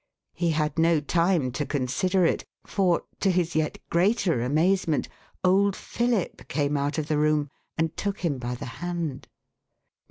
[0.33, 5.07] He had no time to consider it, for, to his yet greater amaze ment,
[5.43, 9.27] old Philip came out of the room, and took him by the hand.